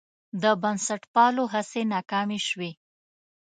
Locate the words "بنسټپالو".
0.61-1.43